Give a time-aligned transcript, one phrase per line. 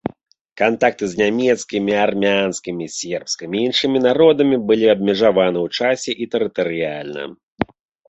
[0.59, 7.23] Кантакты з нямецкімі, армянскімі, сербскімі і іншымі народамі былі абмежаваны ў часе і тэрытарыяльна.